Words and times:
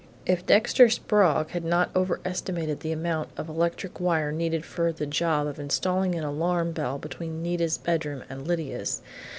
If 0.25 0.47
Dexter 0.47 0.89
Sprague 0.89 1.51
had 1.51 1.63
not 1.63 1.91
overestimated 1.95 2.79
the 2.79 2.91
amount 2.91 3.29
of 3.37 3.47
electric 3.47 3.99
wire 3.99 4.31
needed 4.31 4.65
for 4.65 4.91
the 4.91 5.05
job 5.05 5.45
of 5.45 5.59
installing 5.59 6.15
an 6.15 6.23
alarm 6.23 6.71
bell 6.71 6.97
between 6.97 7.43
Nita's 7.43 7.77
bedroom 7.77 8.23
and 8.27 8.47
Lydia's.... 8.47 9.03